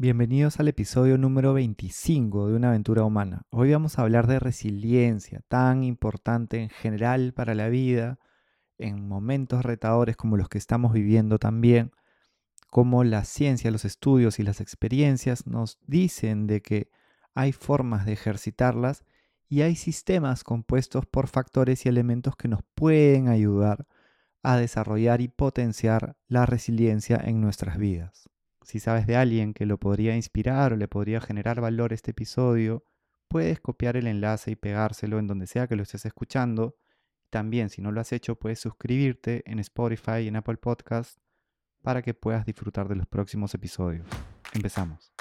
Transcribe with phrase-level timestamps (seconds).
[0.00, 3.42] Bienvenidos al episodio número 25 de Una aventura humana.
[3.50, 8.20] Hoy vamos a hablar de resiliencia, tan importante en general para la vida,
[8.78, 11.90] en momentos retadores como los que estamos viviendo también,
[12.70, 16.92] como la ciencia, los estudios y las experiencias nos dicen de que
[17.34, 19.04] hay formas de ejercitarlas
[19.48, 23.84] y hay sistemas compuestos por factores y elementos que nos pueden ayudar
[24.44, 28.28] a desarrollar y potenciar la resiliencia en nuestras vidas.
[28.68, 32.84] Si sabes de alguien que lo podría inspirar o le podría generar valor este episodio,
[33.26, 36.76] puedes copiar el enlace y pegárselo en donde sea que lo estés escuchando.
[37.30, 41.18] También, si no lo has hecho, puedes suscribirte en Spotify y en Apple Podcast
[41.80, 44.06] para que puedas disfrutar de los próximos episodios.
[44.52, 45.14] Empezamos.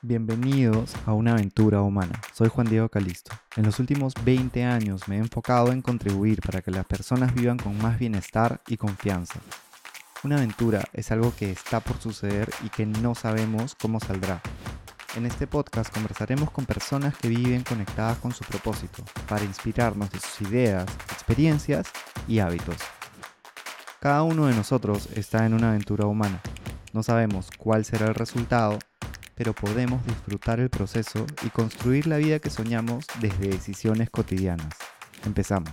[0.00, 2.18] Bienvenidos a una aventura humana.
[2.32, 3.32] Soy Juan Diego Calisto.
[3.54, 7.58] En los últimos 20 años me he enfocado en contribuir para que las personas vivan
[7.58, 9.42] con más bienestar y confianza
[10.24, 14.40] una aventura es algo que está por suceder y que no sabemos cómo saldrá.
[15.16, 20.18] En este podcast conversaremos con personas que viven conectadas con su propósito para inspirarnos de
[20.18, 21.88] sus ideas, experiencias
[22.26, 22.76] y hábitos.
[24.00, 26.40] Cada uno de nosotros está en una aventura humana.
[26.92, 28.78] No sabemos cuál será el resultado,
[29.34, 34.74] pero podemos disfrutar el proceso y construir la vida que soñamos desde decisiones cotidianas.
[35.24, 35.72] Empezamos.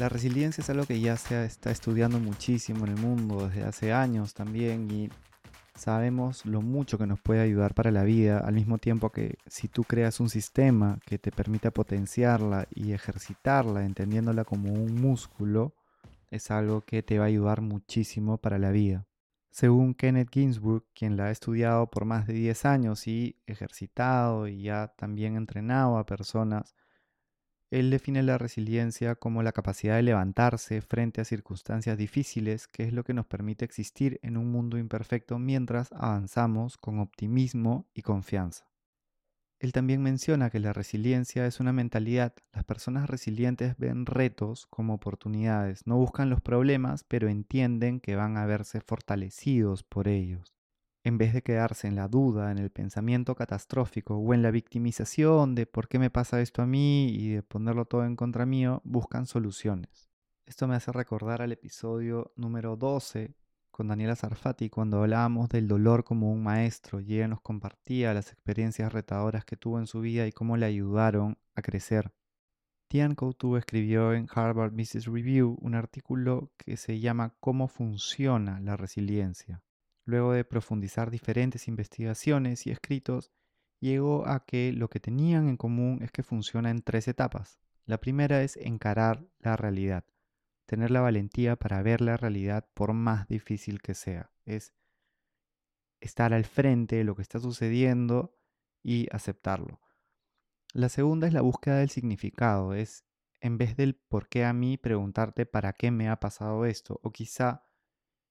[0.00, 3.92] La resiliencia es algo que ya se está estudiando muchísimo en el mundo desde hace
[3.92, 5.10] años también y
[5.74, 9.68] sabemos lo mucho que nos puede ayudar para la vida, al mismo tiempo que si
[9.68, 15.74] tú creas un sistema que te permita potenciarla y ejercitarla, entendiéndola como un músculo,
[16.30, 19.04] es algo que te va a ayudar muchísimo para la vida.
[19.50, 24.62] Según Kenneth Ginsburg, quien la ha estudiado por más de 10 años y ejercitado y
[24.62, 26.74] ya también entrenado a personas,
[27.70, 32.92] él define la resiliencia como la capacidad de levantarse frente a circunstancias difíciles, que es
[32.92, 38.66] lo que nos permite existir en un mundo imperfecto mientras avanzamos con optimismo y confianza.
[39.60, 42.34] Él también menciona que la resiliencia es una mentalidad.
[42.52, 48.36] Las personas resilientes ven retos como oportunidades, no buscan los problemas, pero entienden que van
[48.36, 50.59] a verse fortalecidos por ellos
[51.02, 55.54] en vez de quedarse en la duda, en el pensamiento catastrófico o en la victimización
[55.54, 58.82] de por qué me pasa esto a mí y de ponerlo todo en contra mío,
[58.84, 60.10] buscan soluciones.
[60.46, 63.34] Esto me hace recordar al episodio número 12
[63.70, 68.32] con Daniela Zarfati cuando hablábamos del dolor como un maestro y ella nos compartía las
[68.32, 72.12] experiencias retadoras que tuvo en su vida y cómo le ayudaron a crecer.
[72.88, 78.76] Tian Coutu escribió en Harvard Business Review un artículo que se llama Cómo funciona la
[78.76, 79.62] resiliencia.
[80.10, 83.30] Luego de profundizar diferentes investigaciones y escritos,
[83.78, 87.60] llegó a que lo que tenían en común es que funciona en tres etapas.
[87.86, 90.04] La primera es encarar la realidad,
[90.66, 94.32] tener la valentía para ver la realidad por más difícil que sea.
[94.46, 94.74] Es
[96.00, 98.36] estar al frente de lo que está sucediendo
[98.82, 99.80] y aceptarlo.
[100.72, 103.04] La segunda es la búsqueda del significado, es
[103.40, 107.12] en vez del por qué a mí preguntarte para qué me ha pasado esto o
[107.12, 107.69] quizá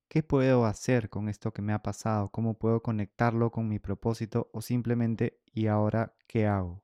[0.09, 2.29] ¿Qué puedo hacer con esto que me ha pasado?
[2.29, 4.49] ¿Cómo puedo conectarlo con mi propósito?
[4.53, 6.83] O simplemente, ¿y ahora qué hago?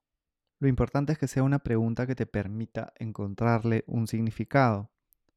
[0.60, 4.92] Lo importante es que sea una pregunta que te permita encontrarle un significado.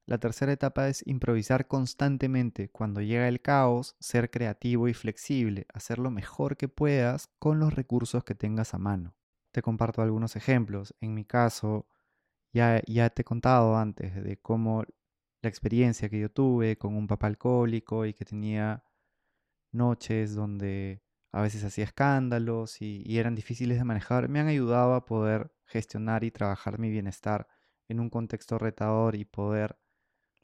[0.05, 2.69] La tercera etapa es improvisar constantemente.
[2.69, 7.73] Cuando llega el caos, ser creativo y flexible, hacer lo mejor que puedas con los
[7.73, 9.17] recursos que tengas a mano.
[9.51, 10.95] Te comparto algunos ejemplos.
[11.01, 11.89] En mi caso,
[12.53, 14.85] ya, ya te he contado antes de cómo
[15.43, 18.85] la experiencia que yo tuve con un papá alcohólico y que tenía
[19.73, 25.05] noches donde a veces hacía escándalos y, eran difíciles de manejar, me han ayudado a
[25.05, 27.47] poder gestionar y trabajar mi bienestar
[27.89, 29.79] en un contexto retador y poder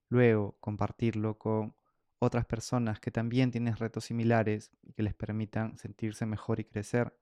[0.08, 1.74] luego compartirlo con
[2.18, 7.18] otras personas que también tienen retos similares y que les permitan sentirse mejor y crecer.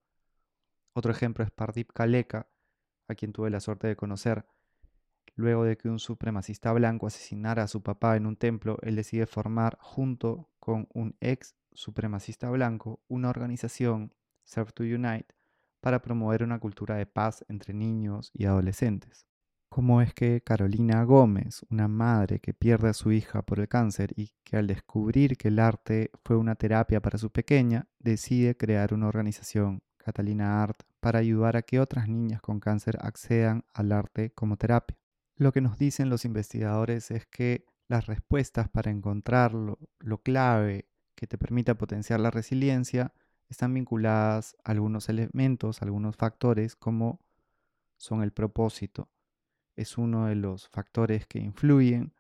[0.93, 2.49] Otro ejemplo es Pardip Kaleka,
[3.09, 4.45] a quien tuve la suerte de conocer.
[5.35, 9.27] Luego de que un supremacista blanco asesinara a su papá en un templo, él decide
[9.27, 14.13] formar, junto con un ex supremacista blanco, una organización,
[14.45, 15.35] Serve to Unite,
[15.81, 19.27] para promover una cultura de paz entre niños y adolescentes.
[19.69, 24.13] ¿Cómo es que Carolina Gómez, una madre que pierde a su hija por el cáncer
[24.17, 28.93] y que al descubrir que el arte fue una terapia para su pequeña, decide crear
[28.93, 34.31] una organización, Catalina Art, para ayudar a que otras niñas con cáncer accedan al arte
[34.33, 35.02] como terapia?
[35.37, 39.79] Lo que nos dicen los investigadores es que las respuestas para encontrar lo,
[40.23, 43.13] clave que te permita potenciar la resiliencia
[43.49, 47.21] están vinculadas a algunos elementos, algunos factores como
[47.99, 49.11] son el propósito.
[49.77, 52.15] Es uno de los factores que influyen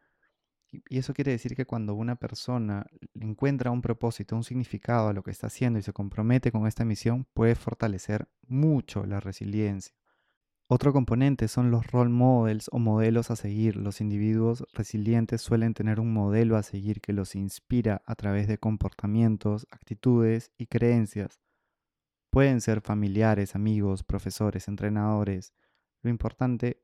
[0.72, 5.22] Y eso quiere decir que cuando una persona encuentra un propósito, un significado a lo
[5.22, 9.94] que está haciendo y se compromete con esta misión, puede fortalecer mucho la resiliencia.
[10.74, 13.76] Otro componente son los role models o modelos a seguir.
[13.76, 18.56] Los individuos resilientes suelen tener un modelo a seguir que los inspira a través de
[18.56, 21.42] comportamientos, actitudes y creencias.
[22.30, 25.52] Pueden ser familiares, amigos, profesores, entrenadores.
[26.00, 26.82] Lo importante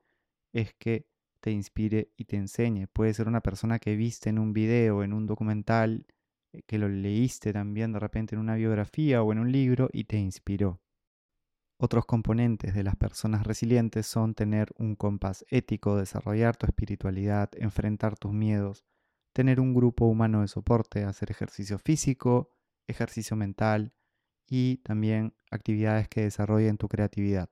[0.52, 1.06] es que
[1.40, 2.88] te inspire y te enseñe.
[2.92, 6.04] Puede ser una persona que viste en un video, en un documental,
[6.52, 10.04] eh, que lo leíste también de repente en una biografía o en un libro y
[10.04, 10.78] te inspiró.
[11.80, 18.18] Otros componentes de las personas resilientes son tener un compás ético, desarrollar tu espiritualidad, enfrentar
[18.18, 18.84] tus miedos,
[19.32, 22.50] tener un grupo humano de soporte, hacer ejercicio físico,
[22.88, 23.92] ejercicio mental
[24.48, 27.48] y también actividades que desarrollen tu creatividad.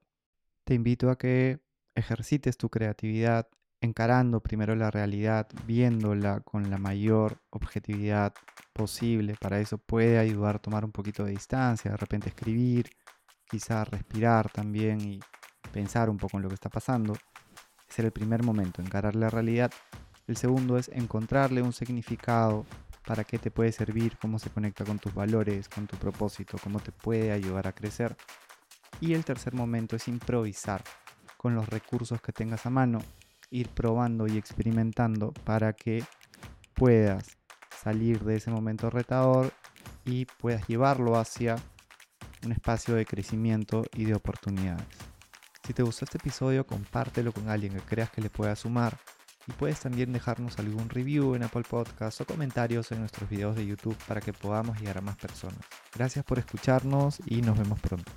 [0.65, 1.61] Te invito a que
[1.95, 3.47] ejercites tu creatividad
[3.79, 8.33] encarando primero la realidad, viéndola con la mayor objetividad
[8.73, 9.35] posible.
[9.39, 12.89] Para eso puede ayudar a tomar un poquito de distancia, de repente escribir,
[13.49, 15.19] quizá respirar también y
[15.71, 17.13] pensar un poco en lo que está pasando.
[17.89, 19.71] Ese es el primer momento, encarar la realidad.
[20.27, 22.65] El segundo es encontrarle un significado
[23.05, 26.79] para qué te puede servir, cómo se conecta con tus valores, con tu propósito, cómo
[26.79, 28.17] te puede ayudar a crecer.
[28.99, 30.83] Y el tercer momento es improvisar
[31.37, 32.99] con los recursos que tengas a mano
[33.49, 36.03] ir probando y experimentando para que
[36.73, 37.37] puedas
[37.81, 39.53] salir de ese momento retador
[40.03, 41.55] y puedas llevarlo hacia
[42.45, 44.85] un espacio de crecimiento y de oportunidades.
[45.65, 48.97] Si te gustó este episodio, compártelo con alguien que creas que le pueda sumar
[49.47, 53.65] y puedes también dejarnos algún review en Apple Podcasts o comentarios en nuestros videos de
[53.65, 55.59] YouTube para que podamos llegar a más personas.
[55.93, 58.11] Gracias por escucharnos y nos vemos pronto.